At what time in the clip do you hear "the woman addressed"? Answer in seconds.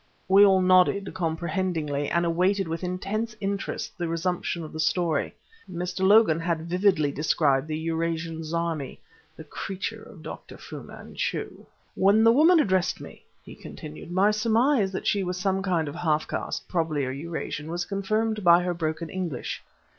12.23-12.99